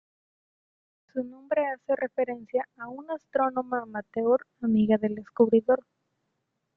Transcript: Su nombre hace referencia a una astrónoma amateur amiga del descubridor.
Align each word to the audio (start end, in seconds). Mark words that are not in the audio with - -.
Su 1.13 1.23
nombre 1.23 1.63
hace 1.67 1.95
referencia 1.95 2.67
a 2.77 2.87
una 2.87 3.13
astrónoma 3.13 3.83
amateur 3.83 4.39
amiga 4.63 4.97
del 4.97 5.13
descubridor. 5.13 5.85